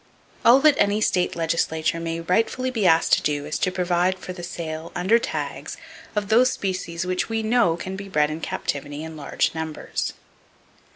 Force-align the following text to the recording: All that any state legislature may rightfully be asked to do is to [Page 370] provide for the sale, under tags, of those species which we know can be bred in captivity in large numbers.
All 0.43 0.59
that 0.61 0.73
any 0.79 0.99
state 0.99 1.35
legislature 1.35 1.99
may 1.99 2.21
rightfully 2.21 2.71
be 2.71 2.87
asked 2.87 3.13
to 3.13 3.21
do 3.21 3.45
is 3.45 3.59
to 3.59 3.69
[Page 3.69 3.75
370] 3.75 4.13
provide 4.15 4.19
for 4.25 4.33
the 4.33 4.41
sale, 4.43 4.91
under 4.95 5.19
tags, 5.19 5.77
of 6.15 6.29
those 6.29 6.49
species 6.51 7.05
which 7.05 7.29
we 7.29 7.43
know 7.43 7.77
can 7.77 7.95
be 7.95 8.09
bred 8.09 8.31
in 8.31 8.41
captivity 8.41 9.03
in 9.03 9.15
large 9.15 9.53
numbers. 9.53 10.13